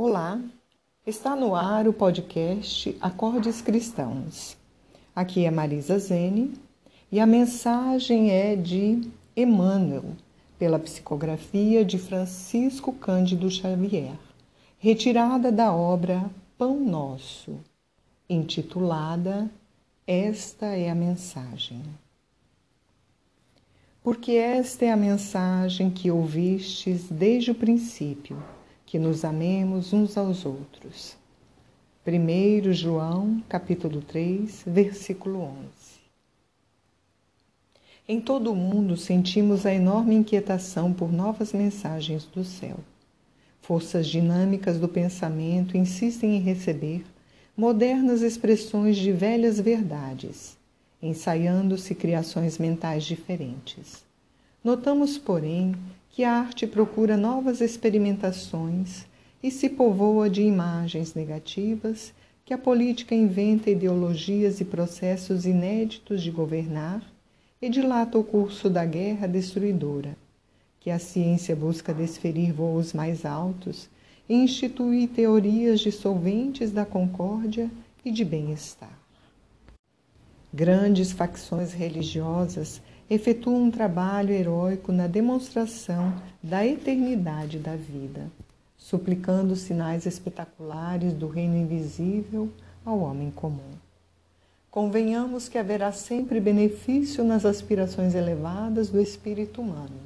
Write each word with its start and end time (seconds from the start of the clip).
Olá, 0.00 0.40
está 1.04 1.34
no 1.34 1.56
ar 1.56 1.88
o 1.88 1.92
podcast 1.92 2.96
Acordes 3.00 3.60
Cristãos. 3.60 4.56
Aqui 5.12 5.44
é 5.44 5.50
Marisa 5.50 5.98
Zene 5.98 6.52
e 7.10 7.18
a 7.18 7.26
mensagem 7.26 8.30
é 8.30 8.54
de 8.54 9.10
Emmanuel, 9.36 10.04
pela 10.56 10.78
psicografia 10.78 11.84
de 11.84 11.98
Francisco 11.98 12.92
Cândido 12.92 13.50
Xavier, 13.50 14.16
retirada 14.78 15.50
da 15.50 15.74
obra 15.74 16.30
Pão 16.56 16.78
Nosso, 16.78 17.58
intitulada 18.30 19.50
Esta 20.06 20.66
é 20.66 20.90
a 20.90 20.94
Mensagem. 20.94 21.82
Porque 24.00 24.30
esta 24.30 24.84
é 24.84 24.92
a 24.92 24.96
mensagem 24.96 25.90
que 25.90 26.08
ouvistes 26.08 27.08
desde 27.10 27.50
o 27.50 27.54
princípio 27.56 28.40
que 28.88 28.98
nos 28.98 29.22
amemos 29.22 29.92
uns 29.92 30.16
aos 30.16 30.46
outros. 30.46 31.14
1 32.06 32.72
João, 32.72 33.42
capítulo 33.46 34.00
3, 34.00 34.62
versículo 34.66 35.42
11. 35.42 35.52
Em 38.08 38.18
todo 38.18 38.50
o 38.50 38.56
mundo 38.56 38.96
sentimos 38.96 39.66
a 39.66 39.74
enorme 39.74 40.14
inquietação 40.14 40.90
por 40.90 41.12
novas 41.12 41.52
mensagens 41.52 42.24
do 42.24 42.42
céu. 42.42 42.78
Forças 43.60 44.06
dinâmicas 44.06 44.78
do 44.78 44.88
pensamento 44.88 45.76
insistem 45.76 46.36
em 46.36 46.40
receber 46.40 47.04
modernas 47.54 48.22
expressões 48.22 48.96
de 48.96 49.12
velhas 49.12 49.60
verdades, 49.60 50.56
ensaiando-se 51.02 51.94
criações 51.94 52.56
mentais 52.56 53.04
diferentes. 53.04 54.02
Notamos, 54.64 55.18
porém, 55.18 55.74
que 56.18 56.24
a 56.24 56.32
arte 56.32 56.66
procura 56.66 57.16
novas 57.16 57.60
experimentações 57.60 59.06
e 59.40 59.52
se 59.52 59.68
povoa 59.68 60.28
de 60.28 60.42
imagens 60.42 61.14
negativas, 61.14 62.12
que 62.44 62.52
a 62.52 62.58
política 62.58 63.14
inventa 63.14 63.70
ideologias 63.70 64.60
e 64.60 64.64
processos 64.64 65.46
inéditos 65.46 66.20
de 66.20 66.32
governar 66.32 67.08
e 67.62 67.70
dilata 67.70 68.18
o 68.18 68.24
curso 68.24 68.68
da 68.68 68.84
guerra 68.84 69.28
destruidora, 69.28 70.16
que 70.80 70.90
a 70.90 70.98
ciência 70.98 71.54
busca 71.54 71.94
desferir 71.94 72.52
voos 72.52 72.92
mais 72.92 73.24
altos 73.24 73.88
e 74.28 74.34
institui 74.34 75.06
teorias 75.06 75.78
dissolventes 75.78 76.72
da 76.72 76.84
concórdia 76.84 77.70
e 78.04 78.10
de 78.10 78.24
bem-estar. 78.24 78.98
Grandes 80.52 81.12
facções 81.12 81.72
religiosas 81.72 82.82
efetua 83.10 83.54
um 83.54 83.70
trabalho 83.70 84.32
heróico 84.32 84.92
na 84.92 85.06
demonstração 85.06 86.14
da 86.42 86.66
eternidade 86.66 87.58
da 87.58 87.74
vida, 87.74 88.30
suplicando 88.76 89.56
sinais 89.56 90.04
espetaculares 90.04 91.12
do 91.14 91.26
reino 91.26 91.56
invisível 91.56 92.50
ao 92.84 92.98
homem 92.98 93.30
comum. 93.30 93.78
Convenhamos 94.70 95.48
que 95.48 95.56
haverá 95.56 95.90
sempre 95.90 96.38
benefício 96.40 97.24
nas 97.24 97.46
aspirações 97.46 98.14
elevadas 98.14 98.90
do 98.90 99.00
espírito 99.00 99.62
humano, 99.62 100.00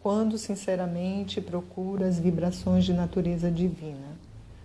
quando 0.00 0.38
sinceramente 0.38 1.40
procura 1.40 2.08
as 2.08 2.18
vibrações 2.18 2.84
de 2.84 2.94
natureza 2.94 3.50
divina. 3.50 4.16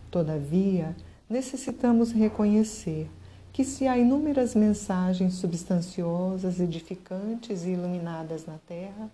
Todavia, 0.09 0.95
necessitamos 1.29 2.11
reconhecer 2.13 3.09
que 3.57 3.65
se 3.65 3.87
há 3.87 3.97
inúmeras 3.97 4.53
mensagens 4.53 5.33
substanciosas, 5.33 6.59
edificantes 6.59 7.65
e 7.65 7.69
iluminadas 7.69 8.45
na 8.45 8.59
Terra, 8.67 9.09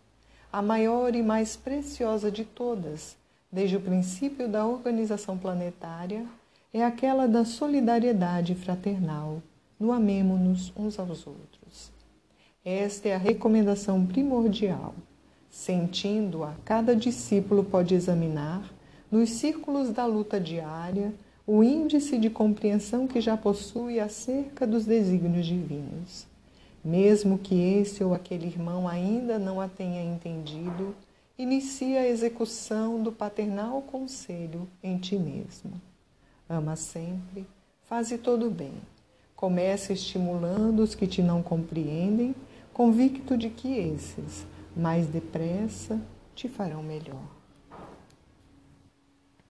a 0.51 0.61
maior 0.61 1.15
e 1.15 1.23
mais 1.23 1.55
preciosa 1.55 2.29
de 2.29 2.43
todas, 2.43 3.15
desde 3.49 3.77
o 3.77 3.79
princípio 3.79 4.49
da 4.49 4.65
organização 4.65 5.37
planetária, 5.37 6.25
é 6.73 6.83
aquela 6.83 7.25
da 7.25 7.45
solidariedade 7.45 8.53
fraternal, 8.53 9.41
no 9.79 9.93
amemo-nos 9.93 10.73
uns 10.75 10.99
aos 10.99 11.25
outros. 11.25 11.89
Esta 12.65 13.07
é 13.07 13.15
a 13.15 13.17
recomendação 13.17 14.05
primordial. 14.05 14.93
Sentindo-a, 15.49 16.53
cada 16.65 16.93
discípulo 16.93 17.63
pode 17.63 17.95
examinar, 17.95 18.73
nos 19.09 19.29
círculos 19.29 19.89
da 19.91 20.05
luta 20.05 20.37
diária, 20.37 21.13
o 21.45 21.61
índice 21.61 22.17
de 22.17 22.29
compreensão 22.29 23.05
que 23.05 23.19
já 23.19 23.35
possui 23.35 23.99
acerca 23.99 24.65
dos 24.65 24.85
desígnios 24.85 25.45
divinos. 25.45 26.25
Mesmo 26.83 27.37
que 27.37 27.55
esse 27.55 28.03
ou 28.03 28.13
aquele 28.13 28.47
irmão 28.47 28.87
ainda 28.87 29.37
não 29.37 29.59
a 29.59 29.67
tenha 29.67 30.01
entendido, 30.01 30.95
inicia 31.37 32.01
a 32.01 32.07
execução 32.07 33.01
do 33.01 33.11
paternal 33.11 33.81
conselho 33.81 34.67
em 34.81 34.97
ti 34.97 35.17
mesmo. 35.17 35.73
Ama 36.47 36.75
sempre, 36.77 37.45
faze 37.85 38.17
todo 38.17 38.47
o 38.47 38.51
bem. 38.51 38.73
Começa 39.35 39.91
estimulando 39.91 40.79
os 40.79 40.95
que 40.95 41.07
te 41.07 41.21
não 41.21 41.43
compreendem, 41.43 42.33
convicto 42.73 43.37
de 43.37 43.49
que 43.49 43.77
esses, 43.77 44.45
mais 44.75 45.07
depressa, 45.07 45.99
te 46.33 46.47
farão 46.47 46.81
melhor. 46.81 47.42